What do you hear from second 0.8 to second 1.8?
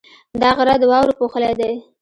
واورو پوښلی دی.